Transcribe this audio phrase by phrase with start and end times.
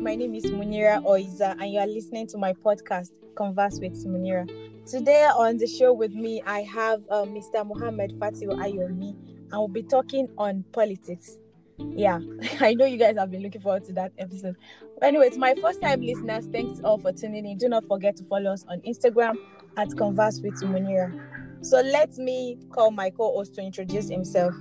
[0.00, 4.46] My name is Munira Oiza, and you are listening to my podcast, Converse with Munira.
[4.86, 7.66] Today on the show with me, I have uh, Mr.
[7.66, 11.38] Mohammed Fatiu Ayomi, and we'll be talking on politics.
[11.78, 12.20] Yeah,
[12.60, 14.56] I know you guys have been looking forward to that episode.
[15.02, 16.46] Anyway, it's my first time listeners.
[16.52, 17.58] Thanks all for tuning in.
[17.58, 19.36] Do not forget to follow us on Instagram
[19.76, 21.18] at Converse with Munira.
[21.64, 24.54] So let me call my co-host to introduce himself.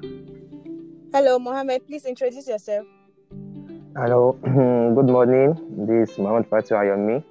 [1.14, 1.86] Hello, Mohammed.
[1.88, 2.86] Please introduce yourself.
[3.98, 5.56] Hello, good morning.
[5.88, 7.24] This is Mohammed Fatiu Ayomi.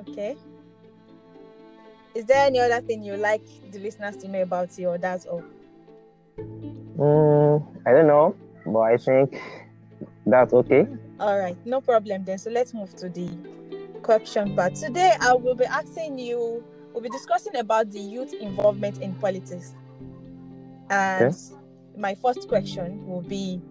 [0.00, 0.36] Okay.
[2.14, 5.24] Is there any other thing you like the listeners to know about you, or that's
[5.24, 5.42] all?
[6.36, 9.40] Mm, I don't know, but I think
[10.26, 10.86] that's okay.
[11.18, 12.36] All right, no problem then.
[12.36, 13.30] So let's move to the
[14.02, 14.74] question part.
[14.74, 16.62] Today, I will be asking you,
[16.92, 19.72] we'll be discussing about the youth involvement in politics.
[20.90, 21.56] And okay.
[21.96, 23.62] my first question will be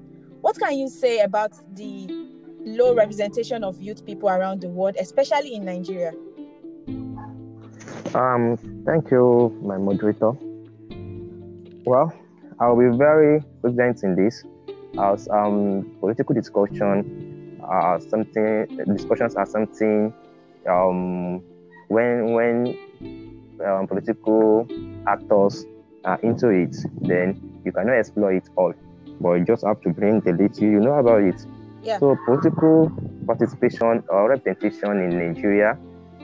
[0.42, 2.08] what can you say about the
[2.66, 6.14] low representation of youth people around the world, especially in Nigeria?
[8.14, 10.32] Um, thank you, my moderator.
[11.86, 12.14] Well,
[12.60, 14.44] I'll be very present in this
[15.00, 20.14] as um, political discussion, uh, something discussions are something
[20.68, 21.42] um,
[21.88, 22.78] when when
[23.66, 24.68] um, political
[25.08, 25.66] actors
[26.04, 28.74] are into it, then you cannot explore it all
[29.22, 31.46] but you just have to bring the little you know about it.
[31.84, 32.00] Yeah.
[32.00, 32.92] So political
[33.26, 35.78] participation or representation in Nigeria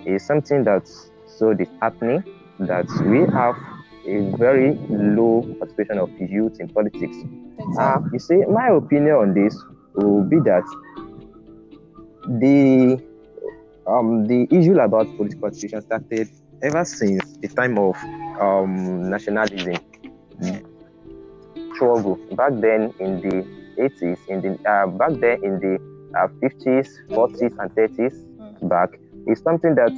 [0.06, 2.24] is something that's so disheartening
[2.60, 3.56] that we have
[4.08, 7.18] a very low participation of youth in politics.
[7.60, 7.78] Exactly.
[7.78, 9.56] Uh, you see, my opinion on this
[9.96, 10.64] will be that
[12.40, 13.02] the
[13.88, 16.30] um, the issue about political participation started
[16.62, 17.96] ever since the time of
[18.40, 19.76] um, nationalism.
[21.78, 23.46] Struggle back then in the
[23.80, 25.76] 80s, in the uh, back then in the
[26.18, 28.70] uh, 50s, 40s, and 30s mm.
[28.70, 29.92] back is something that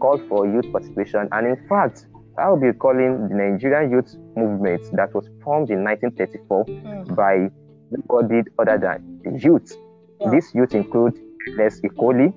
[0.00, 1.28] called for youth participation.
[1.32, 2.06] And in fact,
[2.38, 7.16] I will be calling the Nigerian youth movement that was formed in 1934 mm.
[7.16, 7.48] by
[7.90, 9.76] nobody other than the youth.
[10.20, 10.30] Yeah.
[10.30, 11.18] This youth include
[11.56, 12.32] Les Ikoli,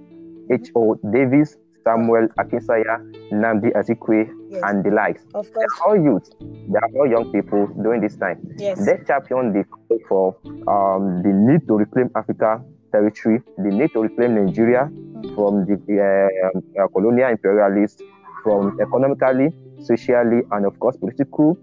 [0.52, 0.96] H.O.
[1.12, 3.00] Davis, Samuel Akinsanya,
[3.32, 4.62] Nnamdi Azikiwe, yes.
[4.66, 5.24] and the likes.
[5.34, 5.54] Of course.
[5.54, 6.30] They're all youth.
[6.40, 8.40] They are all young people during this time.
[8.58, 8.86] Yes.
[8.86, 10.26] They championed the call for
[10.68, 14.90] um, the need to reclaim Africa territory, the need to reclaim Nigeria
[15.22, 15.36] Mm.
[15.36, 18.02] from the uh, uh, colonial imperialists,
[18.44, 19.50] from economically,
[19.84, 21.58] socially, and of course political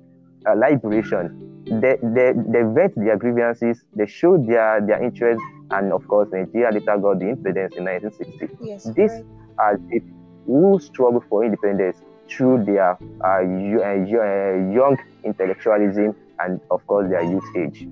[0.46, 1.42] uh, liberation.
[1.64, 5.40] They, they, they vent their grievances, they show their, their interest,
[5.72, 8.48] and of course, Nigeria later got the independence in 1960.
[8.64, 8.84] Yes.
[8.94, 9.26] This correct.
[9.58, 10.10] Are people
[10.46, 17.22] who struggle for independence through their uh, uh, uh, young intellectualism and, of course, their
[17.22, 17.86] youth age.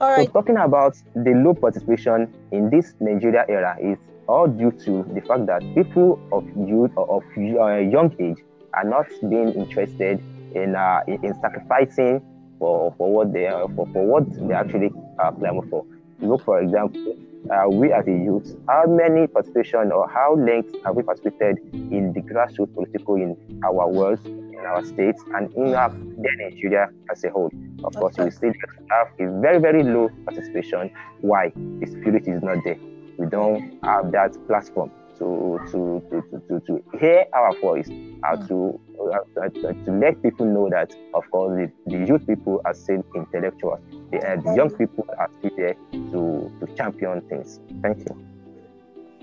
[0.00, 3.98] All So, talking about the low participation in this Nigeria era is
[4.28, 8.38] all due to the fact that people of youth or of uh, young age
[8.74, 10.20] are not being interested
[10.54, 12.20] in uh, in, in sacrificing
[12.58, 15.84] for, for what they are for, for what they actually uh, clamor for.
[16.20, 17.16] Look, for example,
[17.50, 22.12] uh, we as a youth, how many participation or how length have we participated in
[22.12, 26.88] the grassroots political in our world, in our states, and in our then in Nigeria
[27.10, 27.50] as a whole?
[27.84, 28.52] Of course, we still
[28.90, 30.90] have a very, very low participation.
[31.20, 31.52] Why?
[31.80, 32.78] The spirit is not there.
[33.18, 37.88] We don't have that platform to to to, to, to, hear our voice,
[38.26, 38.48] uh, Mm.
[38.48, 42.74] to uh, uh, to let people know that, of course, the, the youth people are
[42.74, 43.80] still intellectuals.
[44.10, 45.74] The, uh, the young people are still there
[46.12, 47.58] to, to champion things.
[47.82, 48.16] Thank you.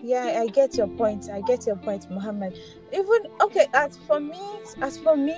[0.04, 1.30] Yeah, I get your point.
[1.32, 2.58] I get your point, Muhammad.
[2.92, 4.42] Even okay, as for me,
[4.82, 5.36] as for me,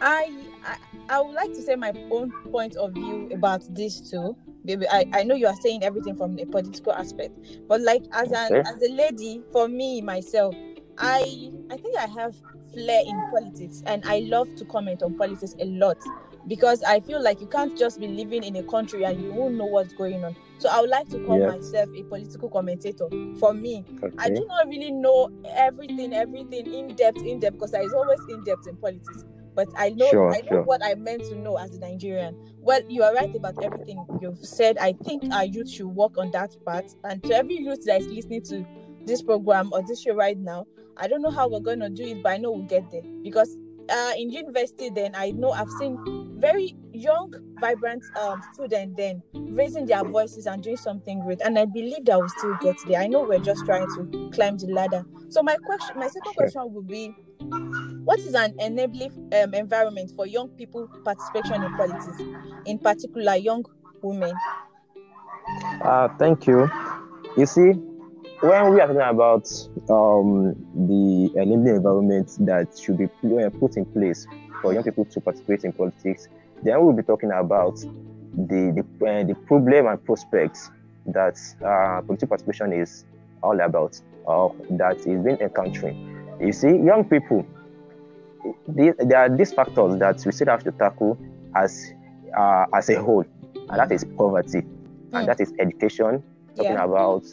[0.00, 0.30] I,
[0.64, 0.76] I
[1.08, 4.36] I would like to say my own point of view about this too.
[4.66, 7.38] Baby, I, I know you are saying everything from a political aspect,
[7.68, 8.62] but like as an Okay.
[8.68, 10.54] as a lady, for me myself,
[10.98, 12.34] I I think I have
[12.74, 15.96] flair in politics and I love to comment on politics a lot
[16.48, 19.54] because I feel like you can't just be living in a country and you won't
[19.54, 20.36] know what's going on.
[20.58, 21.48] So I would like to call Yeah.
[21.48, 23.08] myself a political commentator.
[23.38, 23.84] For me,
[24.18, 28.20] I do not really know everything, everything in depth, in depth, because there is always
[28.28, 29.24] in depth in politics.
[29.56, 30.62] But I know, Sure, I know sure.
[30.62, 32.36] what I meant to know as a Nigerian.
[32.60, 34.76] Well, you are right about everything you've said.
[34.78, 36.94] I think our youth should work on that part.
[37.04, 38.64] And to every youth that is listening to
[39.06, 40.66] this program or this show right now,
[40.98, 43.02] I don't know how we're going to do it, but I know we'll get there.
[43.22, 43.56] Because
[43.88, 49.86] uh, in university, then I know I've seen very young, vibrant um, students then raising
[49.86, 51.40] their voices and doing something great.
[51.42, 53.00] And I believe that we'll still get there.
[53.00, 55.04] I know we're just trying to climb the ladder.
[55.30, 57.14] So my question, my second question would be,
[58.06, 62.22] what is an enabling um, environment for young people participation in politics,
[62.64, 63.64] in particular young
[64.00, 64.32] women?
[65.82, 66.70] Uh, thank you.
[67.36, 67.72] You see,
[68.40, 69.50] when we are talking about
[69.90, 70.54] um,
[70.86, 74.28] the enabling environment that should be put in place
[74.62, 76.28] for young people to participate in politics,
[76.62, 80.70] then we'll be talking about the the, uh, the problem and prospects
[81.06, 83.04] that uh, political participation is
[83.42, 86.36] all about, or that is being encountering.
[86.40, 87.44] You see, young people,
[88.68, 91.18] there are these factors that we still have to tackle
[91.54, 91.92] as
[92.36, 94.66] uh, as a whole, and that is poverty, mm.
[95.12, 96.22] and that is education.
[96.56, 96.84] Talking yeah.
[96.84, 97.24] about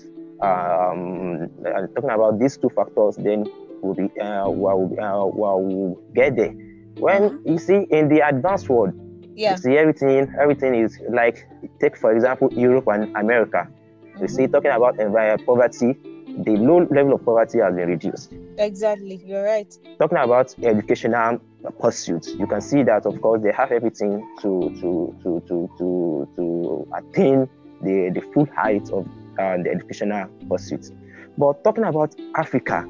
[0.42, 1.50] um,
[1.96, 3.46] talking about these two factors, then
[3.82, 6.54] we'll be uh, we'll, uh, we'll get there.
[7.00, 7.52] When mm-hmm.
[7.52, 8.94] you see in the advanced world,
[9.36, 9.52] yeah.
[9.52, 11.48] you see everything everything is like
[11.80, 13.68] take for example Europe and America.
[13.68, 14.22] Mm-hmm.
[14.22, 15.98] You see talking about environment poverty,
[16.40, 18.34] the low level of poverty has been reduced.
[18.58, 19.78] Exactly, you're right.
[20.00, 21.40] Talking about educational
[21.80, 26.30] pursuits, you can see that of course they have everything to to to to to,
[26.36, 27.48] to attain
[27.82, 29.08] the, the full height of
[29.40, 30.92] uh, the educational pursuits.
[31.38, 32.88] But talking about Africa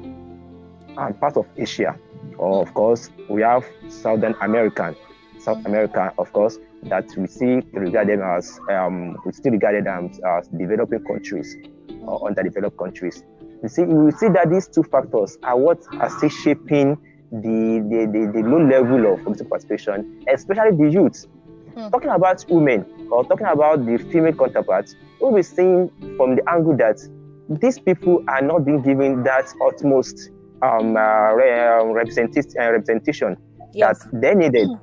[0.96, 1.98] and part of Asia,
[2.38, 4.96] of course, we have Southern American,
[5.38, 5.66] South mm-hmm.
[5.66, 11.02] America, of course, that we see regarded as um, we still regarded as, as developing
[11.04, 11.56] countries
[12.02, 13.24] or underdeveloped countries.
[13.62, 16.98] You see, we see that these two factors are what are still shaping
[17.32, 21.26] the, the, the, the low level of political participation, especially the youth.
[21.74, 21.88] Hmm.
[21.88, 26.76] Talking about women or talking about the female counterparts, we'll be seeing from the angle
[26.76, 27.00] that
[27.48, 30.30] these people are not being given that utmost
[30.62, 33.36] um, uh, um, representation, uh, representation
[33.72, 33.98] yes.
[34.04, 34.68] that they needed.
[34.68, 34.74] Hmm.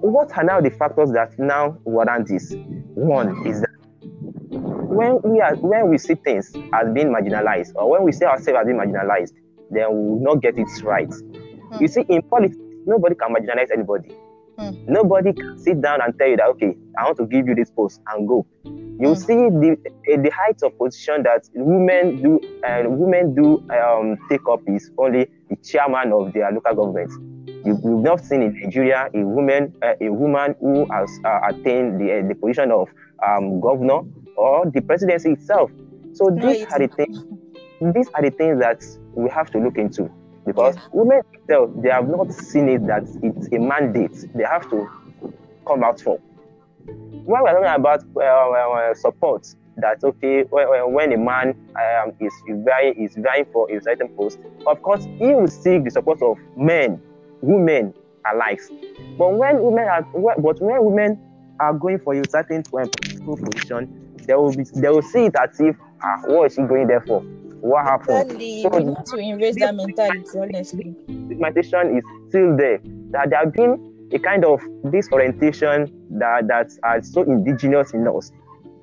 [0.00, 2.54] What are now the factors that now warrant this?
[2.94, 3.73] One is that
[4.94, 8.58] when we are when we see things as being marginalized or when we see ourselves
[8.60, 9.32] as being marginalized,
[9.70, 11.08] then we will not get it right.
[11.08, 11.80] Mm.
[11.80, 12.56] You see, in politics,
[12.86, 14.14] nobody can marginalize anybody.
[14.58, 14.86] Mm.
[14.88, 17.70] Nobody can sit down and tell you that okay, I want to give you this
[17.70, 18.46] post and go.
[18.64, 19.16] You mm.
[19.16, 19.72] see the
[20.12, 24.60] uh, the height of position that women do and uh, women do um, take up
[24.68, 27.10] is only the chairman of their local government.
[27.66, 32.00] You, have not seen in Nigeria a woman uh, a woman who has uh, attained
[32.00, 32.88] the uh, the position of
[33.26, 34.02] um, governor
[34.36, 35.70] or the presidency itself.
[36.12, 37.24] So these are the things
[37.92, 38.82] these are the things that
[39.14, 40.10] we have to look into
[40.46, 44.88] because women themselves they have not seen it that it's a mandate they have to
[45.66, 46.18] come out for.
[46.86, 49.46] When we're talking about uh, uh, support,
[49.76, 54.38] that okay when, when a man um, is vying is vying for a certain post,
[54.66, 57.00] of course he will seek the support of men,
[57.40, 57.92] women
[58.32, 58.60] alike.
[59.18, 61.18] But when women are but when women
[61.60, 65.76] are going for a certain position, they will be they will see it as if
[66.02, 67.20] ah, what is she going there for?
[67.60, 68.32] What happened?
[68.32, 68.62] Exactly.
[68.62, 70.94] So, we need to erase that mentality, honestly.
[71.06, 72.78] Stigmatization is still there.
[73.10, 74.60] That there have been a kind of
[74.90, 78.32] disorientation that that are so indigenous in us.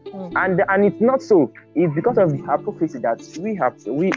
[0.08, 0.34] Mm.
[0.36, 1.54] And and it's not so.
[1.76, 4.12] It's because of the hypocrisy that we have we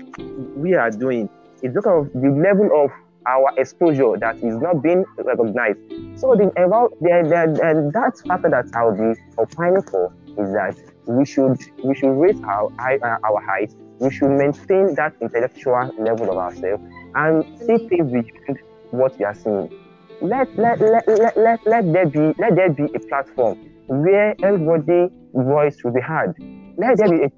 [0.57, 1.29] we are doing.
[1.63, 2.91] It's because of the level of
[3.27, 5.79] our exposure that is not being recognized.
[6.17, 10.77] So the about the, the, the, that factor that I'll be opining for is that
[11.07, 13.75] we should we should raise our uh, our height.
[13.99, 16.83] We should maintain that intellectual level of ourselves
[17.15, 18.59] and see things beyond
[18.91, 19.71] what we are seeing.
[20.21, 25.13] Let let, let, let, let, let there be let there be a platform where everybody
[25.35, 26.35] voice will be heard.
[26.77, 27.29] Let there be a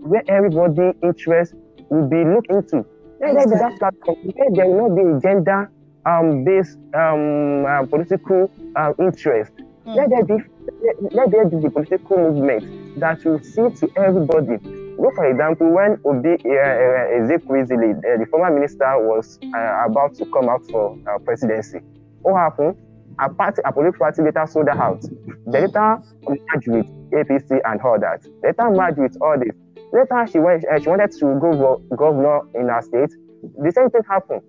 [0.00, 1.54] where everybody interest
[1.88, 2.84] will be looked into.
[3.20, 5.70] Let there be that platform where there will not be a gender
[6.06, 9.52] um, based um, uh, political uh, interest.
[9.86, 9.96] Mm.
[9.96, 10.44] Let there be
[10.82, 14.58] let, let there be the political movement that will see to everybody.
[14.98, 20.24] Look, for example, when Obi uh, uh, uh, the former minister, was uh, about to
[20.26, 21.78] come out for uh, presidency,
[22.22, 22.76] what happened?
[23.20, 25.02] A party, a political party later sold out.
[25.46, 28.22] They later merged with APC and all that.
[28.42, 29.54] They later merged with all this.
[29.92, 30.64] Later, she went.
[30.64, 33.10] Uh, she wanted to go governor in her state.
[33.42, 34.42] The same thing happened.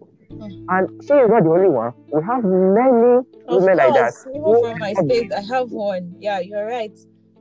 [0.69, 1.93] And she is not the only one.
[2.11, 4.13] We have many of women course, like that.
[4.35, 6.15] Even from my state, I have one.
[6.19, 6.91] Yeah, you're right.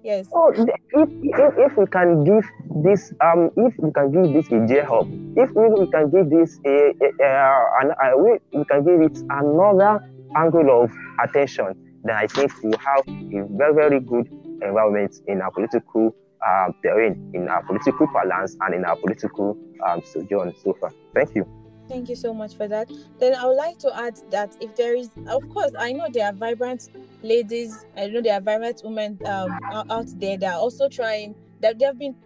[0.05, 0.29] Yes.
[0.31, 2.45] So if, if, if we can give
[2.85, 6.29] this um if we can give this a J hub, if we, we can give
[6.29, 10.07] this a, a, a, an, a we, we can give it another
[10.37, 10.93] angle of
[11.25, 14.29] attention, then I think we'll have a very very good
[14.61, 16.15] environment in our political
[16.47, 19.57] um, terrain, in our political balance, and in our political
[19.87, 20.93] um, sojourn so far.
[21.15, 21.64] Thank you.
[21.89, 22.91] Thank you so much for that.
[23.19, 26.27] Then I would like to add that if there is, of course, I know there
[26.27, 26.89] are vibrant
[27.23, 31.79] ladies, I know there are vibrant women um, out there that are also trying, that
[31.79, 32.17] they have been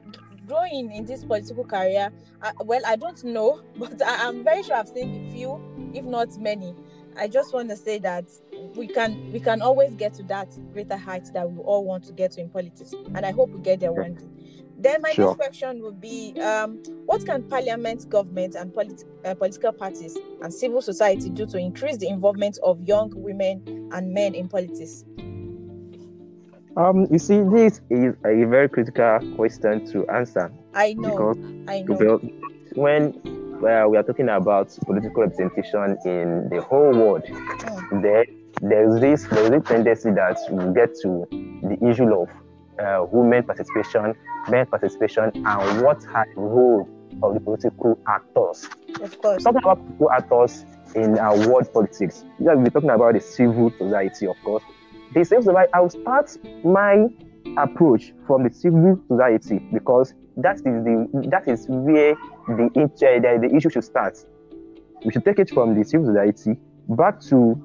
[0.47, 2.11] growing in this political career.
[2.41, 5.61] Uh, well, I don't know, but I, am very sure I've seen a few,
[5.93, 6.75] if not many.
[7.17, 8.27] I just want to say that
[8.77, 12.12] we can we can always get to that greater height that we all want to
[12.12, 14.38] get to in politics, and I hope we get there one day.
[14.80, 15.26] Then my Sure.
[15.26, 20.54] next question would be: um, What can Parliament, government, and polit- uh, political parties and
[20.54, 25.04] civil society do to increase the involvement of young women and men in politics?
[26.76, 31.82] Um, you see, this is a very critical question to answer I know, because I
[31.82, 32.20] know.
[32.75, 33.14] When
[33.66, 38.02] uh, we are talking about political representation in the whole world, Mm.
[38.02, 38.25] there
[38.61, 41.26] there's this there's this tendency that we get to
[41.62, 42.28] the issue of
[42.78, 44.14] uh, women participation,
[44.49, 46.88] men participation, and what are the role
[47.23, 48.68] of the political actors.
[49.00, 49.44] Of course.
[49.44, 54.26] Talking about political actors in our world politics, yeah, we're talking about the civil society,
[54.26, 54.62] of course.
[55.14, 57.06] The civil society, I will start my
[57.56, 62.14] approach from the civil society because that is the that is where
[62.47, 64.18] the, the the issue should start.
[65.04, 66.58] We should take it from the civil society
[66.88, 67.61] back to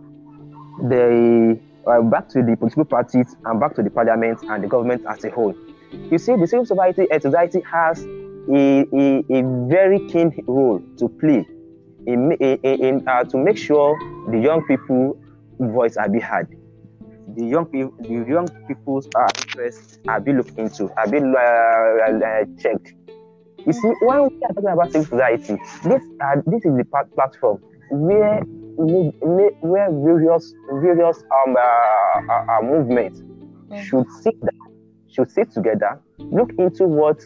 [0.90, 5.04] the uh, back to the political parties and back to the parliament and the government
[5.08, 5.56] as a whole.
[5.92, 8.04] You see, the civil society uh, society has
[8.52, 11.46] a, a, a very keen role to play
[12.06, 13.98] in, in, uh, to make sure
[14.30, 15.18] the young people
[15.60, 16.48] voice are be heard.
[17.36, 21.22] The young people, the young people's uh, interests are be looked into, are be uh,
[21.22, 22.94] uh, checked.
[23.66, 26.86] You see, when we are talking about civil society, this uh, this is the
[27.16, 28.42] platform where
[28.78, 33.22] where various various um uh, uh, uh, movements
[33.72, 33.78] Mm.
[33.82, 34.70] should sit down,
[35.08, 36.00] should sit together,
[36.32, 37.18] look into what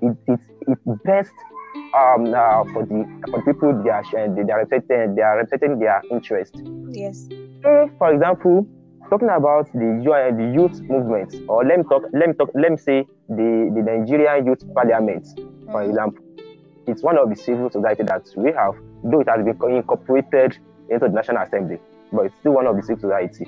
[0.00, 1.32] it is it it best
[1.94, 6.02] um uh, for the for people they are they are representing they are representing their
[6.10, 6.54] interest.
[6.90, 7.28] Yes.
[7.62, 8.66] Say, for example,
[9.10, 12.70] talking about the uh, the youth movement, or let me talk let me talk let
[12.72, 15.26] me say the the Nigerian Youth Parliament,
[15.70, 15.90] for Mhm.
[15.90, 16.24] example,
[16.86, 20.58] it's one of the civil society that we have, though it has been incorporated
[20.92, 21.78] into the National Assembly,
[22.12, 23.46] but it's still one of the civil society.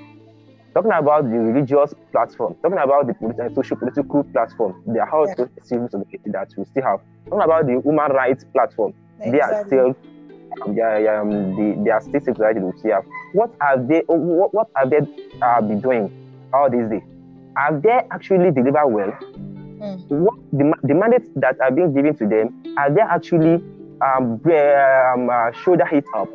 [0.75, 5.15] Talking about the religious platform, talking about the polit- uh, social political platform, they are
[5.15, 7.01] also civil society that we still have.
[7.27, 9.95] Talking about the human rights platform, they are still
[10.63, 13.05] um, they are, um, the, they are still civil society that we still have.
[13.35, 15.01] What have they what, what have they
[15.43, 16.11] uh, been doing
[16.53, 17.03] all these days?
[17.57, 19.13] Have they actually delivered well?
[19.79, 20.09] Mm.
[20.09, 23.63] What the, the mandates that are being given to them are they actually
[24.03, 26.29] um, um uh, shoulder it up?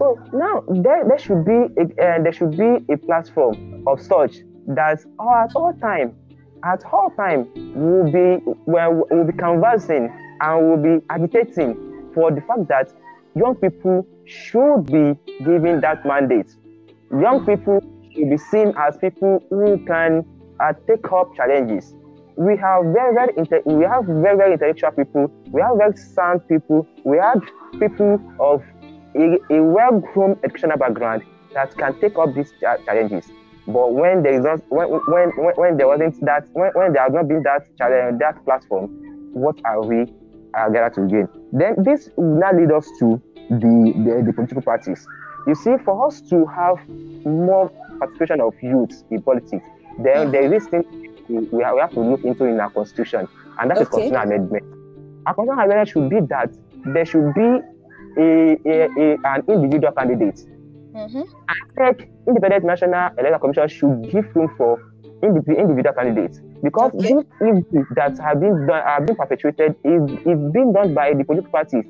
[0.00, 4.38] So now there, there should be a, uh, there should be a platform of such
[4.68, 6.14] that at all time
[6.64, 11.74] at all time will be well will be conversing and will be agitating
[12.14, 12.92] for the fact that
[13.34, 15.14] young people should be
[15.44, 16.50] given that mandate.
[17.10, 17.80] Young people
[18.14, 20.24] should be seen as people who can
[20.60, 21.94] uh, take up challenges.
[22.36, 25.30] We have very, very inte- we have very, very intellectual people.
[25.50, 26.86] We have very sound people.
[27.04, 27.42] We have
[27.78, 28.62] people of
[29.16, 31.22] a, a well-groomed educational background
[31.54, 33.30] that can take up these cha- challenges.
[33.66, 37.12] But when there is not, when, when, when, there wasn't that, when, when there has
[37.12, 38.88] not been that challenge, that platform,
[39.32, 40.02] what are we
[40.58, 41.28] uh, gathered to gain?
[41.52, 45.06] Then this will now lead us to the, the, the political parties.
[45.46, 46.76] You see, for us to have
[47.24, 49.64] more participation of youth in politics,
[50.02, 50.84] then there is this thing
[51.28, 54.08] we, we have we have to look into in our constitution, and that is Okay.
[54.08, 54.64] constitutional amendment.
[55.26, 56.50] Our constitutional amendment should be that
[56.94, 57.60] there should be
[58.16, 60.46] a, a, a an individual candidate.
[60.94, 61.24] Mhm.
[61.76, 64.78] think Independent National Electoral Commission should give room for
[65.22, 67.14] indiv- individual candidates because Okay.
[67.14, 71.24] these evils that have been done, have been perpetuated is, is being done by the
[71.24, 71.84] political parties.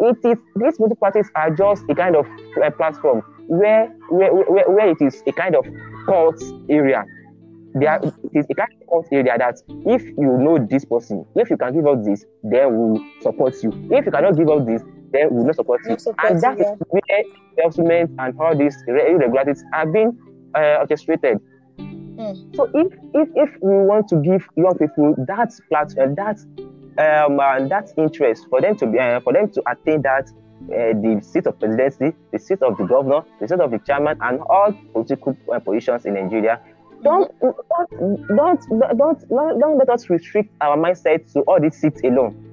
[0.00, 2.26] It is these political parties are just a kind of
[2.62, 5.66] uh, platform where, where, where where it is a kind of
[6.06, 7.04] cult area.
[7.74, 11.24] They are, it is a kind of cult area that if you know this person,
[11.36, 13.70] if you can give out this, then we will support you.
[13.90, 15.98] If you cannot give out this, then we will not support you.
[15.98, 17.24] Support and that is where
[17.58, 20.18] settlement and all these irregularities have been
[20.54, 21.38] uh, orchestrated.
[21.78, 22.54] Mm.
[22.56, 26.38] So if, if if we want to give young people that platform, that
[26.98, 30.92] um uh, that interest for them to be uh, for them to attain that uh,
[31.00, 34.40] the seat of presidency, the seat of the governor, the seat of the chairman, and
[34.50, 36.60] all political uh, positions in Nigeria.
[37.02, 42.02] Don't don't don't don't don't, don't let us restrict our mindset to all these seats
[42.04, 42.49] alone.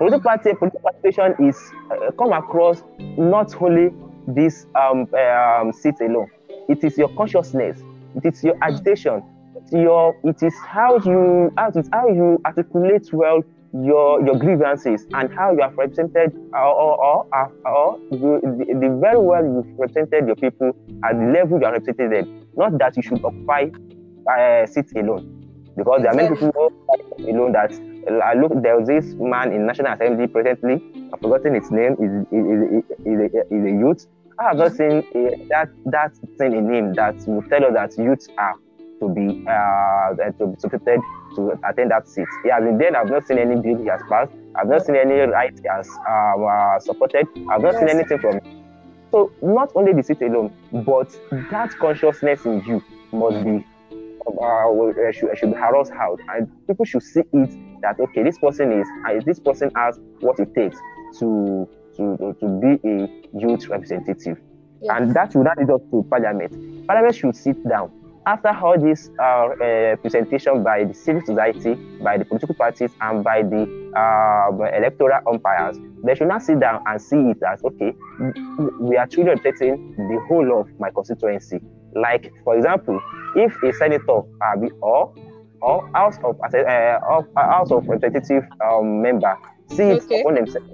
[0.00, 1.58] Political party political participation is
[1.90, 2.82] uh, come across
[3.18, 3.90] not only
[4.26, 6.30] this um, um seat alone.
[6.70, 7.82] It is your consciousness.
[8.16, 9.22] It is your agitation.
[9.56, 13.42] It's your it is how you how it is how you articulate well
[13.74, 18.98] your your grievances and how you have represented or or, or, or you, the, the
[19.02, 22.46] very well you've represented your people at the level you are represented them.
[22.56, 23.68] Not that you should occupy
[24.26, 26.72] uh, seats alone, because there are many people
[27.18, 30.82] alone that I look there was this man in National Assembly presently.
[31.12, 31.92] I've forgotten his name.
[32.00, 34.06] Is is, is, a, a youth.
[34.38, 38.02] I have not seen uh, that that thing in him that will tell us that
[38.02, 38.54] youths are
[39.00, 41.00] to be uh, to be submitted
[41.36, 42.26] to attend that seat.
[42.44, 42.96] He has been there.
[42.96, 44.32] I've not seen any bill he has passed.
[44.54, 47.26] I've not seen any right he has uh, uh, supported.
[47.50, 47.80] I've not yes.
[47.80, 48.64] seen anything from him.
[49.10, 51.10] So not only the seat alone, but
[51.50, 53.66] that consciousness in you must be
[54.40, 58.72] uh, should, should be harassed out, and people should see it that okay, this person
[58.72, 60.78] is uh, this person has what it takes
[61.18, 64.38] to to to be a youth representative,
[64.80, 64.96] yes.
[64.96, 66.86] and that should not lead us to parliament.
[66.86, 67.90] Parliament should sit down
[68.26, 73.24] after all this uh, uh, presentation by the civil society, by the political parties, and
[73.24, 73.62] by the
[73.96, 77.94] uh, electoral umpires, they should not sit down and see it as okay,
[78.78, 81.60] we are truly representing the whole of my constituency.
[81.94, 83.00] Like, for example,
[83.34, 85.14] if a senator uh, or
[85.62, 89.36] or House of uh, of uh, House of Representative um, member.
[89.68, 90.20] Sees okay.
[90.20, 90.66] upon themselves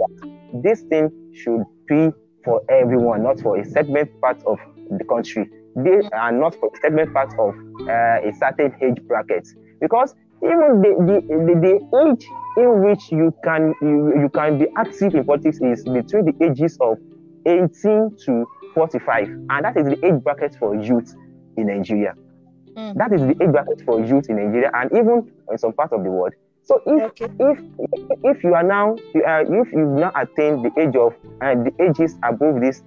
[0.62, 2.10] this thing should be
[2.44, 4.58] for everyone, not for a segment part of
[4.90, 5.50] the country.
[5.76, 7.54] They are not for a segment part of
[7.88, 9.46] uh, a certain age bracket.
[9.80, 12.26] Because even the, the, the, the, age
[12.56, 16.78] in which you can you, you can be active in politics is between the ages
[16.80, 16.98] of
[17.46, 21.14] 18 to 45 and that is the age bracket for youth
[21.56, 22.14] in nigeria
[22.76, 22.94] mm.
[22.94, 26.02] that is the age bracket for youth in nigeria and even in some parts of
[26.02, 27.28] the world so if okay.
[27.38, 27.58] if
[28.24, 32.16] if you are now uh, if you've now attained the age of uh, the ages
[32.22, 32.82] above this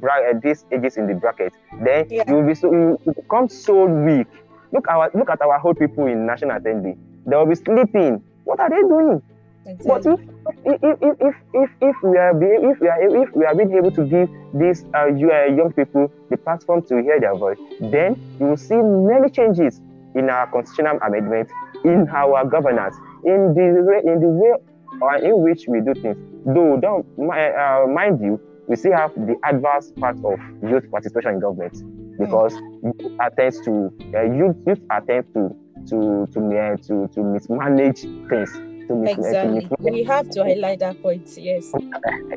[0.00, 1.52] bra- uh, these ages in the bracket,
[1.84, 2.24] then yeah.
[2.26, 4.26] you will be so you will become so weak.
[4.72, 6.96] Look our look at our old people in National Assembly.
[7.26, 8.22] They will be sleeping.
[8.44, 9.22] What are they doing?
[9.64, 9.86] Exactly.
[9.86, 10.20] But if
[10.64, 13.72] if, if if if if we are being if we are if we are being
[13.74, 18.46] able to give these uh, young people the platform to hear their voice, then you
[18.46, 19.80] will see many changes
[20.14, 21.48] in our constitutional amendment,
[21.84, 24.54] in our governance, in the in the way
[25.00, 26.18] or in which we do things.
[26.44, 30.38] Though don't uh, mind you, we still have the adverse part of
[30.68, 31.74] youth participation in government
[32.18, 32.92] because mm.
[33.00, 35.54] youth attempts to uh, youth youth attempt to
[35.88, 38.71] to to uh, to to mismanage things.
[38.88, 39.60] To mis- exactly.
[39.60, 41.28] To we have to highlight that point.
[41.36, 41.72] Yes.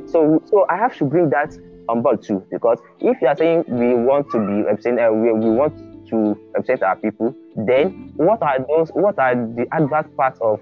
[0.08, 1.58] So so I have to bring that
[1.90, 5.32] on board too because if you are saying we want to be represent, uh, we,
[5.34, 5.76] we want
[6.10, 8.90] to represent our people, then what are those?
[8.90, 10.60] What are the adverse parts of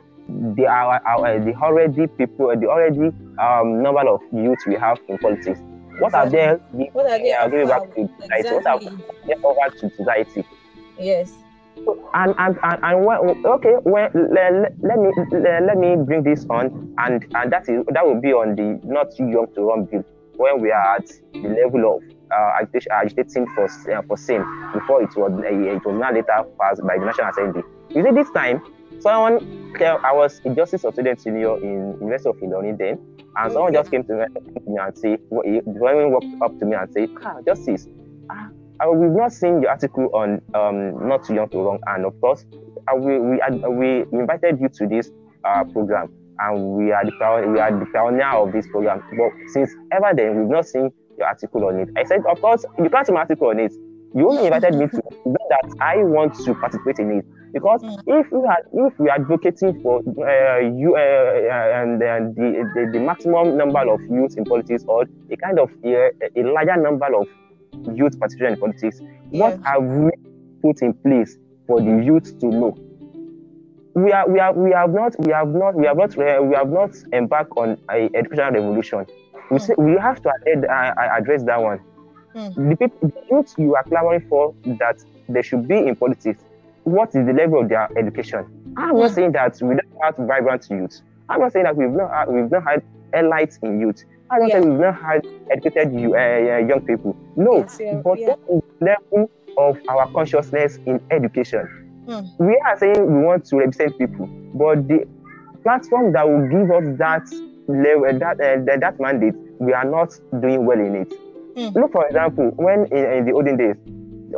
[0.55, 5.17] the our, our the already people the already um number of youth we have in
[5.17, 5.59] politics
[5.99, 6.53] what are they
[6.93, 8.87] what are they uh, giving back to society exactly.
[8.87, 10.45] what are they over to society
[10.97, 11.33] yes
[12.13, 16.93] and and and, and when, okay when let, let me let, me bring this on
[16.99, 20.03] and and that is that will be on the not too young to run bill
[20.35, 25.15] when we are at the level of uh, agitating for uh, for same before it
[25.15, 27.61] was uh, it was not later passed by the National Assembly.
[27.89, 28.61] You see, this time
[28.99, 32.99] someone I was a justice of student senior in University of Ilorin then,
[33.35, 37.09] and someone just came to me, and say, someone walked up to me and said,
[37.23, 37.87] ah, justice,
[38.29, 38.49] ah,
[38.91, 42.45] we've not seen your article on um, not too young to run, and of course,
[42.87, 45.11] uh, we we, uh, we invited you to this
[45.43, 49.03] uh, program, and we are the we are the pioneer of this program.
[49.17, 51.89] But since ever then, we've not seen your article on it.
[51.95, 53.73] I said, of course, you can't see my article on it.
[54.15, 57.25] You only invited me to that I want to participate in it.
[57.51, 57.97] Because mm.
[58.07, 62.69] if we are if we are advocating for uh, you uh, uh and, and the,
[62.73, 66.77] the, the maximum number of youth in politics or a kind of a, a larger
[66.77, 67.27] number of
[67.93, 69.39] youth participation in politics, yeah.
[69.41, 70.11] what have we
[70.61, 72.77] put in place for the youth to know?
[73.95, 76.55] We are we are we have not we have not we have not uh, we
[76.55, 79.05] have not embarked on a educational revolution.
[79.51, 79.61] We mm.
[79.61, 81.79] say we have to uh, address that one.
[82.35, 82.69] Mm.
[82.69, 86.43] The people, the youth you are clamoring for that they should be in politics
[86.83, 88.45] what is the level of their education?
[88.77, 91.01] I'm not saying that we don't have vibrant youth.
[91.29, 92.83] I'm not saying that we've not we've not had
[93.13, 94.03] elites in youth.
[94.33, 94.59] I'm not yeah.
[94.61, 97.15] we've not educated you, uh, young people.
[97.35, 98.35] No, yes, yeah, but yeah.
[98.47, 101.67] the level of our consciousness in education.
[102.07, 102.21] Hmm.
[102.39, 105.07] We are saying we want to represent people, but the
[105.61, 107.23] platform that will give us that
[107.67, 111.13] level, that uh, that mandate, we are not doing well in it.
[111.55, 111.79] Hmm.
[111.79, 113.75] Look, for example, when in, in the olden days,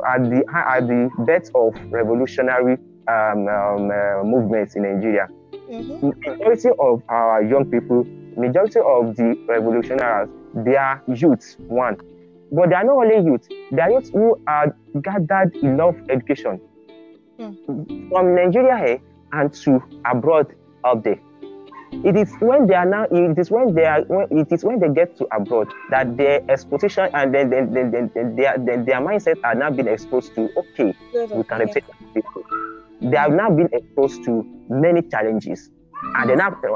[0.04, 2.78] at the at the birth of revolutionary
[3.08, 6.10] um, um, uh, movements in Nigeria, mm-hmm.
[6.10, 8.06] majority of our young people,
[8.38, 11.58] majority of the revolutionaries, they are youths.
[11.68, 11.98] One,
[12.52, 16.60] but they are not only youth; they are youths who are gathered enough education
[17.40, 18.10] mm.
[18.10, 19.00] from Nigeria here
[19.34, 20.54] and to abroad
[20.86, 21.20] out there.
[22.04, 23.06] It is when they are now.
[23.12, 24.02] It is when they are.
[24.04, 27.92] When, it is when they get to abroad that their exposition and then then then,
[27.92, 30.50] then, then their then their mindset are now being exposed to.
[30.58, 32.44] Okay, we can represent people.
[33.02, 35.70] They have now been exposed to many challenges,
[36.16, 36.70] and then after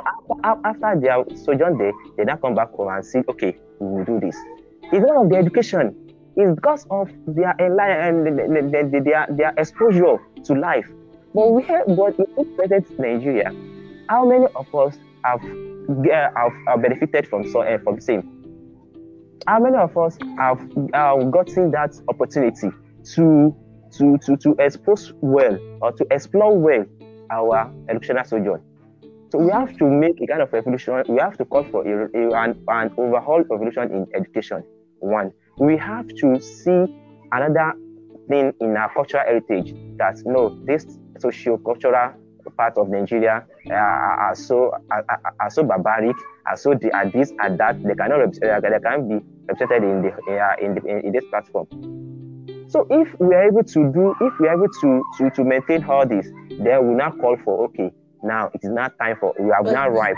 [0.44, 4.20] after their sojourn there, they now come back home and say, okay, we will do
[4.20, 4.36] this.
[4.92, 5.96] It's one of the education.
[6.36, 10.90] It's because of their their, their, their exposure to life.
[11.34, 13.54] But we have, but in present Nigeria,
[14.10, 18.36] how many of us have, uh, have, have benefited from so uh, from same?
[19.48, 20.60] How many of us have
[20.94, 22.70] uh, gotten that opportunity
[23.14, 23.56] to
[23.92, 26.86] to to to expose well or to explore well
[27.32, 28.62] our educational sojourn?
[29.32, 31.04] So we have to make a kind of revolution.
[31.08, 34.64] We have to call for a, a, an, an overhaul revolution in education.
[35.00, 36.86] One, we have to see
[37.32, 37.74] another
[38.28, 42.14] thing in our cultural heritage that no, this socio-cultural
[42.58, 45.06] part of Nigeria uh, are so are,
[45.40, 46.16] are, so barbaric,
[46.48, 47.82] are so they are this and that.
[47.84, 51.26] They cannot uh, they can be represented in the, uh, in, the in, in this
[51.30, 51.68] platform.
[52.68, 55.84] So if we are able to do, if we are able to to, to maintain
[55.84, 57.92] all this, then we now call for okay,
[58.24, 60.16] now it is not time for we have now ripe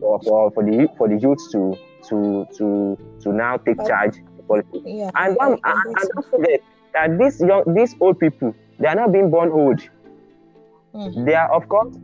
[0.00, 1.76] for, for, for the for the youth to
[2.08, 4.84] to to to now take charge politics.
[4.84, 6.60] Yeah, and, one, and, and don't forget
[6.92, 9.80] that these young these old people they are not being born old.
[10.94, 11.26] Mm.
[11.26, 11.96] They are of course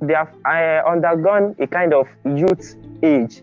[0.00, 3.42] they have uh, undergone a kind of youth age.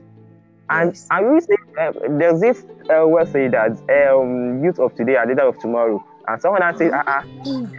[0.70, 1.08] And yes.
[1.12, 5.26] I will say uh, there's this uh, well say that um, youth of today are
[5.26, 6.04] the leader of tomorrow.
[6.28, 7.22] And someone said, uh, uh,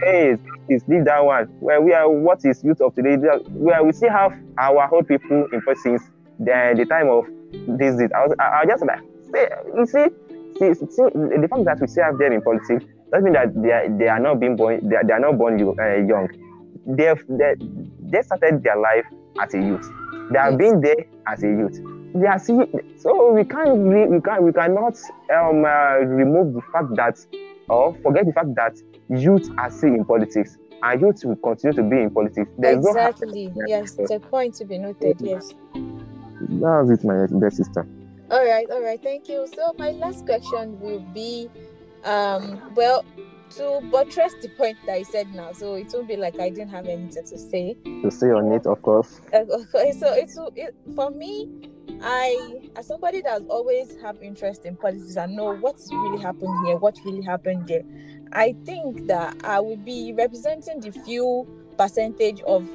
[0.01, 0.37] hey,
[0.69, 1.45] is leave that one.
[1.59, 3.15] Where we are, what is youth of today?
[3.15, 6.01] Where we still have our old people in persons,
[6.39, 7.25] the, the time of
[7.77, 8.11] this, this.
[8.13, 8.99] I was, I, I just like,
[9.31, 10.05] say, you see,
[10.59, 13.71] see, see, the fact that we still have them in politics doesn't mean that they
[13.71, 16.29] are, they are not being born, they are, they are not born uh, young.
[16.87, 17.55] They've, they,
[18.01, 19.05] they started their life
[19.41, 19.89] as a youth.
[20.31, 21.79] They have been there as a youth.
[22.13, 22.57] They are see,
[22.97, 24.97] so we can't, we, can we cannot
[25.33, 27.17] um, uh, remove the fact that
[27.69, 28.75] or forget the fact that
[29.09, 32.49] youth are still in politics and youth will continue to be in politics.
[32.57, 33.47] There's exactly.
[33.47, 35.17] No yes, it's a point to be noted.
[35.19, 35.53] Yes.
[35.73, 37.87] That's it, my dear sister.
[38.29, 39.01] All right, all right.
[39.01, 39.47] Thank you.
[39.55, 41.49] So my last question will be,
[42.03, 43.05] um, well,
[43.57, 46.69] to buttress the point that you said now, so it won't be like I didn't
[46.69, 47.77] have anything to say.
[48.03, 49.21] To say on it, of course.
[49.33, 51.71] Uh, okay, so it's it, for me.
[52.01, 56.75] I, as somebody that always have interest in politics and know what's really happened here,
[56.75, 57.83] what really happened there,
[58.33, 62.67] I think that I will be representing the few percentage of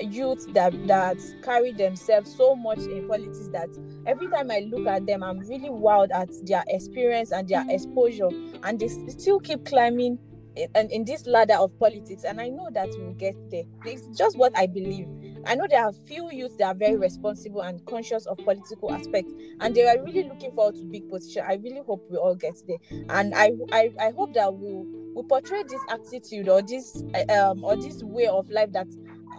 [0.00, 3.68] youth that that carry themselves so much in politics that
[4.06, 8.28] every time I look at them, I'm really wowed at their experience and their exposure,
[8.62, 10.18] and they still keep climbing
[10.56, 12.24] in, in this ladder of politics.
[12.24, 13.64] And I know that we'll get there.
[13.84, 15.08] It's just what I believe.
[15.46, 19.32] I know there are few youths that are very responsible and conscious of political aspects,
[19.60, 21.44] and they are really looking forward to big position.
[21.46, 22.76] I really hope we all get there,
[23.08, 24.84] and I I, I hope that we'll
[25.14, 28.86] we portray this attitude or this um or this way of life that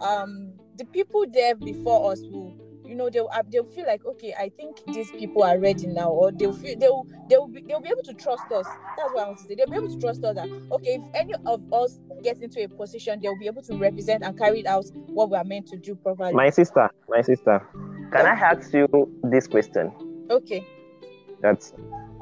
[0.02, 2.54] um the people there before us will
[2.84, 6.10] you know they'll uh, they'll feel like okay i think these people are ready now
[6.10, 8.66] or they'll feel they'll they'll be, they'll be able to trust us.
[8.98, 9.54] That's what i want to say.
[9.54, 12.68] They'll be able to trust us that okay if any of us gets into a
[12.68, 15.94] position they'll be able to represent and carry out what we are meant to do
[15.94, 16.34] properly.
[16.34, 17.66] My sister my sister
[18.12, 18.86] can i ask you
[19.24, 19.90] this question?
[20.30, 20.66] Okay.
[21.40, 21.72] That's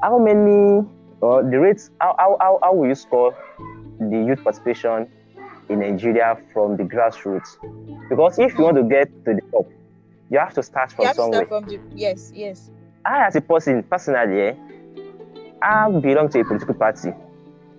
[0.01, 0.87] how many
[1.21, 3.35] or the rates how, how, how, how will you score
[3.99, 5.09] the youth participation
[5.69, 7.57] in Nigeria from the grassroots.
[8.09, 9.67] Because if you want to get to the top,
[10.29, 11.45] you have to start from somewhere.
[11.45, 12.69] Start from the, yes, yes.
[13.05, 14.55] I, as a person, personally, eh,
[15.61, 17.13] I belong to a political party,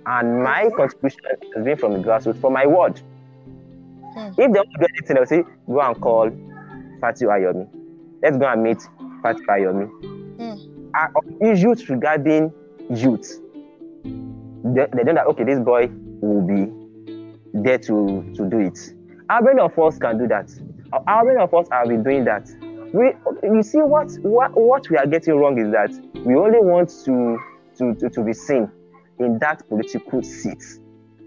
[0.07, 1.21] and my contribution
[1.55, 3.01] has been from the grassroots, from my ward.
[4.14, 4.29] Hmm.
[4.31, 6.31] If they want to do anything, they'll say, go and call
[7.01, 7.68] Fatiu Ayomi.
[8.23, 8.79] Let's go and meet
[9.23, 9.88] Fatiu Ayomi.
[10.38, 11.45] Hmm.
[11.45, 12.53] issues regarding
[12.90, 13.40] youth,
[14.05, 15.88] they, they know that, okay, this boy
[16.21, 16.82] will be
[17.62, 18.79] there to to do it.
[19.29, 20.51] How many of us can do that?
[21.07, 22.48] How many of us have been doing that?
[22.92, 25.90] We, you see, what what what we are getting wrong is that
[26.27, 27.38] we only want to
[27.79, 28.70] to to, to be seen
[29.18, 30.62] in that political seat,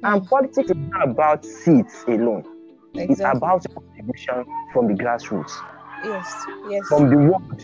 [0.03, 2.45] and politics is not about seats alone.
[2.93, 3.13] Exactly.
[3.13, 5.51] It's about contribution from the grassroots.
[6.03, 6.87] Yes, yes.
[6.87, 7.63] From the world.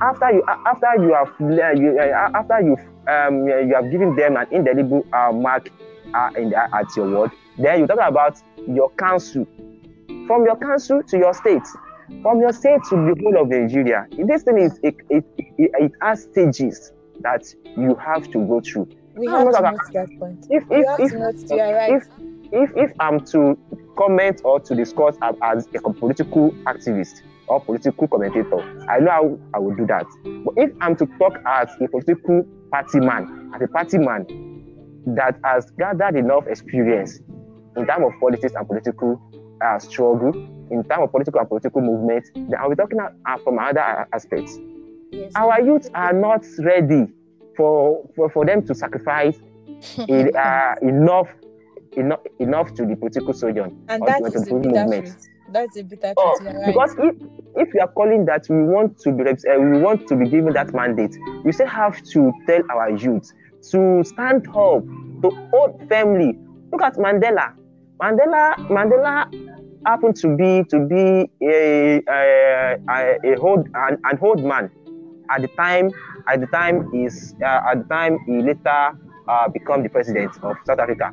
[0.00, 4.48] After you after you have you, uh, after you um you have given them an
[4.50, 5.70] indelible uh, mark
[6.14, 7.30] uh, in the, at your ward.
[7.58, 9.46] Then you talk about your council.
[10.26, 11.62] From your council to your state.
[12.22, 14.06] From your state to the whole of Nigeria.
[14.26, 17.42] This thing is it, it, it, it has stages that
[17.76, 18.88] you have to go through.
[19.14, 20.46] We have to note that point.
[20.50, 22.02] If if if, if, if,
[22.52, 23.58] if if I'm to
[23.96, 29.58] comment or to discuss as a political activist or political commentator, I know how I
[29.58, 30.04] will do that.
[30.22, 34.26] But if I'm to talk as a political party man, as a party man,
[35.06, 37.20] that has gathered enough experience
[37.76, 39.20] in terms of politics and political
[39.64, 40.34] uh, struggle,
[40.70, 44.58] in terms of political and political movement, then I'll be talking uh, from other aspects.
[45.12, 45.32] Yes.
[45.36, 47.06] Our youth are not ready
[47.56, 49.38] for for, for them to sacrifice
[50.08, 51.28] in, uh, enough
[51.92, 55.16] enough enough to the political sojourn and or that to is the political movement.
[55.52, 56.54] That's a bitter Oh, truth.
[56.54, 56.66] Right.
[56.66, 57.14] because if
[57.68, 60.52] if you are calling that we want to be uh, we want to be given
[60.54, 63.32] that mandate, we still have to tell our youth
[63.70, 64.82] to stand up,
[65.22, 66.36] to hold firmly.
[66.72, 67.54] Look at Mandela.
[68.00, 69.26] Mandela Mandela
[69.86, 74.70] happened to be to be a a, a, a old an, an old man
[75.30, 75.90] at the time
[76.28, 78.92] at the time is uh, at the time he later
[79.28, 81.12] uh, become the president of South Africa.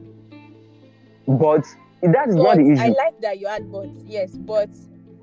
[1.27, 1.63] But
[2.01, 4.69] that is not but the I like that you had but yes, but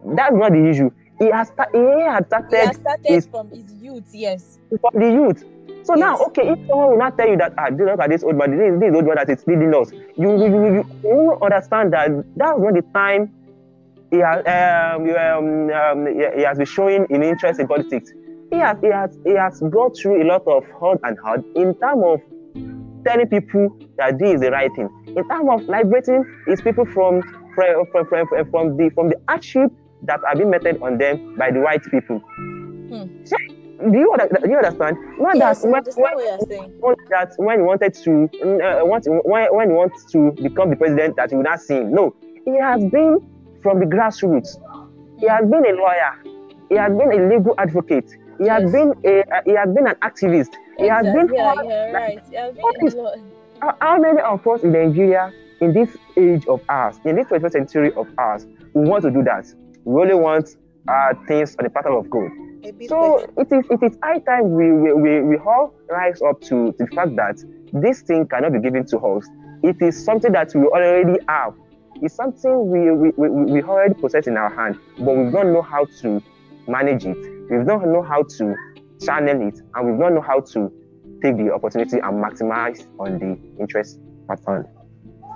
[0.05, 0.91] That's not the issue.
[1.19, 4.59] He has he had he started has started his- from his youth, yes.
[4.81, 5.45] from the youth.
[5.85, 8.37] So now, okay, if someone will not tell you that, ah, look at this old
[8.37, 12.11] man, this, this old man that is leading us, you you, you, you, understand that
[12.37, 13.33] that was not the time
[14.11, 18.13] he has um, um, um, he, he has been showing an interest in politics.
[18.51, 21.75] He has he has he has gone through a lot of hard and hard in
[21.77, 22.21] terms of
[23.05, 24.89] telling people that this is the right thing.
[25.07, 27.23] In terms of liberating his people from
[27.55, 29.71] from from, from, from the from the hardship
[30.03, 32.21] that have been meted on them by the white people.
[33.25, 33.37] So,
[33.81, 34.15] do you
[34.45, 34.97] do you understand?
[35.19, 36.73] Not Yes, that when, when, what you're saying.
[37.11, 38.13] that when he wanted to
[38.43, 41.75] uh, want, when, when he wants to become the president that you will not see
[41.75, 41.93] him.
[41.95, 42.15] No,
[42.45, 43.19] he has been
[43.63, 44.57] from the grassroots.
[45.21, 46.13] He has been a lawyer.
[46.69, 48.11] He has been a legal advocate.
[48.39, 50.55] He has been a uh, he has been an activist.
[50.79, 52.21] He has been yeah, yeah, right.
[52.31, 52.97] He has what been is-
[53.61, 57.53] how, how many of us in Nigeria, in this age of ours, in this 21st
[57.53, 59.47] century of ours, we want to do that?
[59.85, 60.49] We only want
[60.89, 62.31] uh, things on the pattern of God.
[62.89, 66.73] So it is it is high time we we, we, we all rise up to,
[66.73, 67.43] to the fact that
[67.73, 69.27] this thing cannot be given to us.
[69.63, 71.55] It is something that we already have.
[71.97, 75.63] It's something we, we, we, we already possess in our hand, but we don't know
[75.63, 76.23] how to
[76.67, 77.17] manage it.
[77.51, 78.55] We don't know how to
[79.05, 80.73] channel it, and we don't know how to
[81.23, 84.67] take the opportunity and maximize on the interest pattern.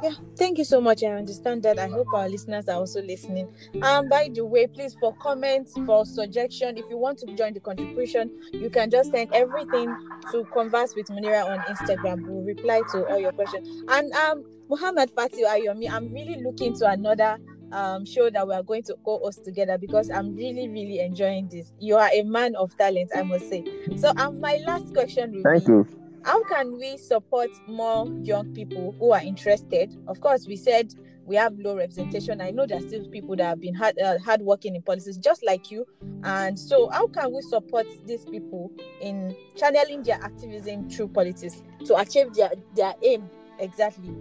[0.03, 1.03] Yeah, thank you so much.
[1.03, 1.79] I understand that.
[1.79, 3.49] I hope our listeners are also listening.
[3.83, 7.61] Um, by the way, please for comments, for suggestion, if you want to join the
[7.61, 9.97] contribution, you can just send everything
[10.33, 12.27] to converse with Munira on Instagram.
[12.27, 13.69] We'll reply to all your questions.
[13.89, 17.39] And um, Muhammad Fatiu Ayomi, I'm really looking to another
[17.73, 21.73] um show that we are going to co-host together because I'm really, really enjoying this.
[21.81, 23.65] You are a man of talent, I must say.
[23.97, 26.04] So um, my last question will Thank be you.
[26.25, 30.93] How can we support more young people who are interested of course we said
[31.27, 34.41] we have low representation i know there's still people that have been hard uh, hard
[34.43, 35.87] working in policies just like you
[36.25, 41.97] and so how can we support these people in channeling their activism through politics to
[41.97, 44.15] achieve their their aim exactly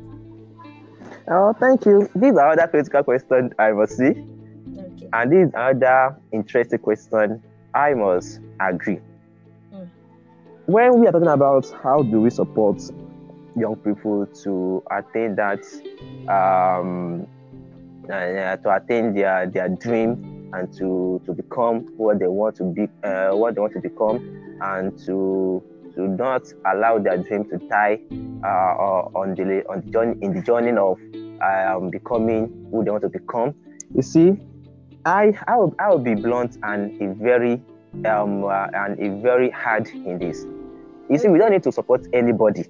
[1.28, 2.10] Oh, thank you.
[2.16, 4.10] These are other critical questions I must see.
[4.78, 7.42] okay And these is another interesting questions
[7.74, 9.00] I must agree.
[10.66, 12.82] When we are talking about how do we support
[13.54, 15.60] young people to attain that,
[16.30, 17.28] um,
[18.06, 22.88] uh, to attain their their dream and to to become what they want to be,
[23.04, 24.24] uh, what they want to become,
[24.62, 25.62] and to
[25.96, 28.00] to not allow their dream to die
[28.46, 30.98] uh, on the on the journey in the journey of
[31.44, 33.54] um, becoming who they want to become.
[33.94, 34.38] You see,
[35.04, 37.62] I I will, I will be blunt and a very
[38.06, 40.46] um uh, and a very hard in this.
[41.14, 42.66] You see, we don't need to support anybody.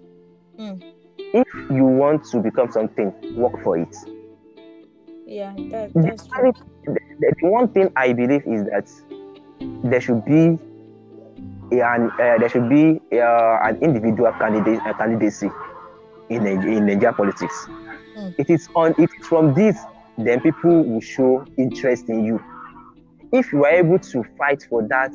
[0.59, 0.83] Mm.
[1.17, 3.95] If you want to become something, work for it.
[5.25, 6.53] yeah that, The, that's true
[6.85, 8.89] the, the one thing I believe is that
[9.83, 10.59] there should be
[11.71, 15.49] an uh, there should be uh, an individual candidate uh, candidacy
[16.29, 17.67] in in Nigerian politics.
[18.17, 18.35] Mm.
[18.37, 19.77] It is on it is from this
[20.17, 22.43] then people will show interest in you.
[23.31, 25.11] If you are able to fight for that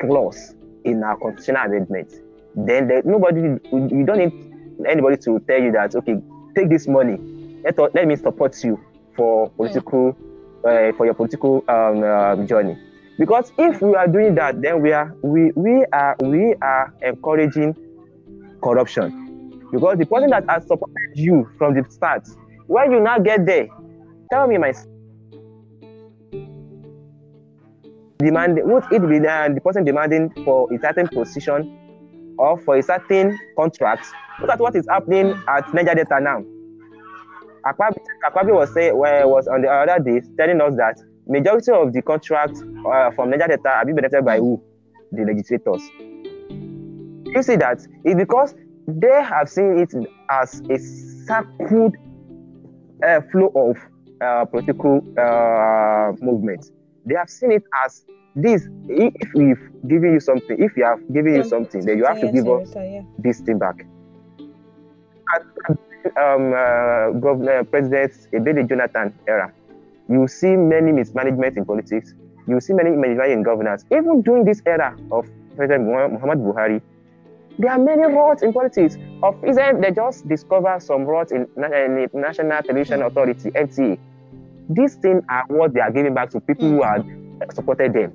[0.00, 2.12] clause in our constitutional amendment,
[2.54, 6.20] then nobody you don't need anybody to tell you that okay
[6.54, 7.18] take this money.
[7.64, 8.80] Let, let me support you
[9.16, 10.16] for political
[10.64, 12.78] uh, for your political um, um, journey.
[13.18, 17.76] Because if we are doing that then we are we we are we are encouraging
[18.62, 19.60] corruption.
[19.70, 22.26] Because the person that has supported you from the start
[22.66, 23.68] when you now get there
[24.30, 24.72] tell me my
[28.18, 31.79] demand would it be the, the person demanding for a certain position
[32.40, 34.06] or for a certain contract
[34.40, 36.42] look at what is happening at Niger Delta now
[37.66, 40.96] Akpabio, Akpabio was say well, was on the other day telling us that
[41.28, 44.62] majority of the contracts uh, from Niger Delta are being benefited by who?
[45.12, 45.82] The legislators.
[47.34, 48.54] You see that it's because
[48.86, 49.92] they have seen it
[50.30, 50.78] as a
[51.26, 51.94] circled
[53.06, 53.76] uh, flow of
[54.20, 56.64] uh, political uh, movement.
[57.06, 58.68] They have seen it as this.
[58.88, 62.30] If we've given you something, if we have given you something, then you have to
[62.30, 62.74] give us
[63.18, 63.86] this thing back.
[66.16, 69.52] Um, uh, Governor President Ebele Jonathan era,
[70.08, 72.14] you see many mismanagement in politics.
[72.48, 73.84] You see many mismanagement in governance.
[73.92, 76.80] Even during this era of President Muhammad Buhari,
[77.58, 78.96] there are many roles in politics.
[79.22, 83.98] Of isn't they just discover some roles in, in National Television Authority (NTA).
[84.74, 87.04] These things are what they are giving back to people who had
[87.52, 88.12] supported them.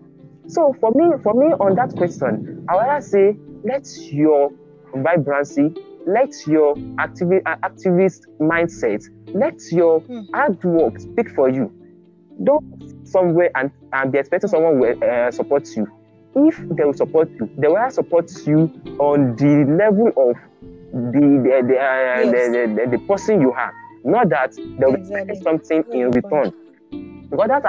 [0.48, 4.52] So for me, for me on that question, I would say let your
[4.94, 5.74] vibrancy,
[6.08, 11.72] let your activi- activist mindset, let your hard work speak for you.
[12.44, 12.64] Don't
[13.08, 15.88] somewhere and, and be expecting someone will uh, support you
[16.36, 20.36] if they will support you, they will support you on the level of
[20.92, 22.32] the the the, uh, yes.
[22.32, 23.74] the, the, the, the, person you are,
[24.06, 25.42] not that they will exactly.
[25.42, 26.54] something in return.
[27.30, 27.66] Because that's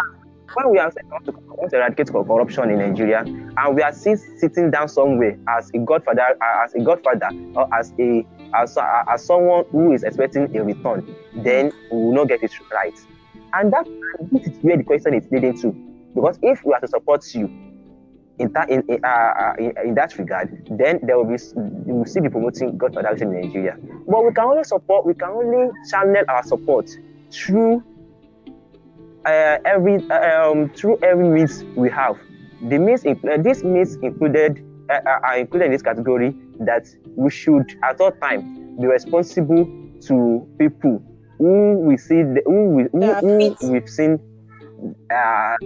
[0.54, 4.88] when we are want to eradicate corruption in Nigeria, and we are still sitting down
[4.88, 10.02] somewhere as a godfather, as a godfather, or as a as, as someone who is
[10.04, 12.98] expecting a return, then we will not get it right.
[13.54, 13.86] And that
[14.32, 15.72] this is where the question is leading to.
[16.14, 17.48] Because if we are to support you,
[18.38, 22.04] in that in, in, uh, in, in, that regard, then there will be we will
[22.04, 23.76] still be promoting God production in Nigeria.
[24.06, 26.90] But we can only support, we can only channel our support
[27.30, 27.82] through
[29.24, 32.18] uh, every uh, um, through every means we have.
[32.68, 37.30] The means uh, this means included uh, uh, are included in this category that we
[37.30, 39.64] should at all time be responsible
[40.02, 41.02] to people
[41.38, 44.18] who we see the, who, we, who, who we've seen
[45.10, 45.56] uh,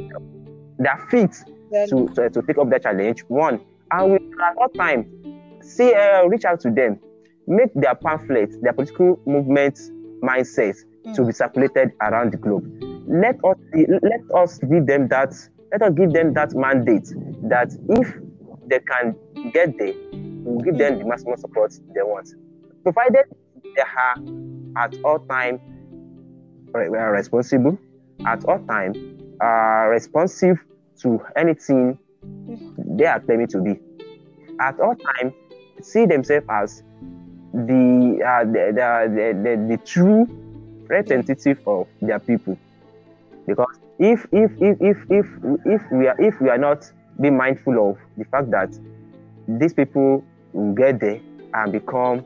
[0.78, 1.34] their feet
[1.70, 3.22] to, to, to take up that challenge.
[3.28, 5.06] One, and we at all time
[5.62, 6.98] see uh, reach out to them,
[7.46, 9.78] make their pamphlets, their political movement
[10.22, 11.14] mindsets mm.
[11.14, 12.64] to be circulated around the globe.
[13.06, 15.34] Let us let us give them that
[15.72, 17.12] let us give them that mandate
[17.48, 18.14] that if
[18.66, 19.16] they can
[19.52, 22.34] get there, we'll give them the maximum support they want.
[22.82, 23.24] Provided
[23.62, 25.60] they are at all time
[26.74, 27.78] responsible,
[28.26, 28.94] at all time
[29.42, 30.58] uh, responsive
[31.02, 31.98] to anything
[32.78, 33.78] they are claiming to be.
[34.60, 35.32] At all times,
[35.82, 36.82] see themselves as
[37.52, 40.26] the, uh, the, the, the, the, true
[40.88, 42.58] representative of their people.
[43.46, 45.26] Because if if if if if
[45.64, 48.70] if we are if we are not being mindful of the fact that
[49.48, 51.20] these people will get there
[51.54, 52.24] and become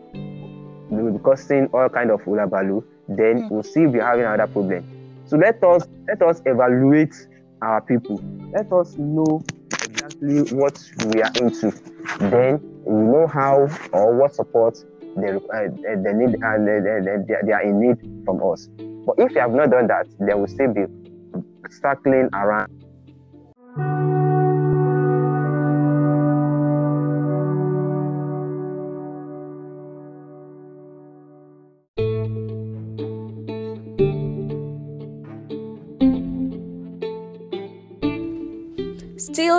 [0.91, 3.51] will be causing all kind of ulabalu, then mm.
[3.51, 4.85] we'll still be having another problem.
[5.27, 7.15] So let us let us evaluate
[7.65, 8.21] our people.
[8.53, 9.43] Let us know
[9.83, 11.73] exactly what we are into.
[12.19, 14.77] Then we know how or what support
[15.17, 15.69] they, uh,
[16.03, 18.69] they need and they, they, they are in need from us.
[19.07, 20.85] But if you have not done that, they will still be
[21.71, 22.84] circling around.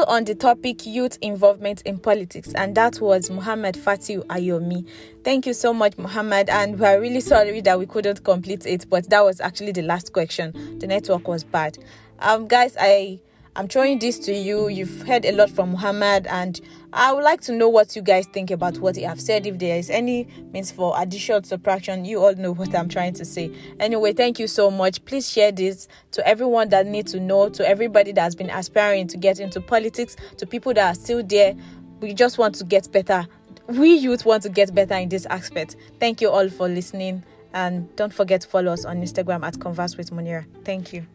[0.05, 4.87] On the topic youth involvement in politics, and that was Muhammad Fatiu Ayomi.
[5.23, 8.85] Thank you so much, Muhammad, and we are really sorry that we couldn't complete it,
[8.89, 10.79] but that was actually the last question.
[10.79, 11.77] The network was bad.
[12.19, 13.19] Um, guys, I
[13.57, 14.67] I'm throwing this to you.
[14.67, 16.59] You've heard a lot from Muhammad, and
[16.91, 19.45] I would like to know what you guys think about what he have said.
[19.47, 23.23] If there is any means for addition, subtraction, you all know what I'm trying to
[23.23, 23.49] say.
[23.79, 25.05] Anyway, thank you so much.
[25.05, 29.07] Please share this to everyone that needs to know, to everybody that has been aspiring
[29.07, 31.55] to get into politics, to people that are still there.
[32.01, 33.25] We just want to get better.
[33.67, 35.77] We youth want to get better in this aspect.
[36.01, 39.95] Thank you all for listening, and don't forget to follow us on Instagram at Converse
[39.95, 40.45] with Munira.
[40.65, 41.05] Thank you.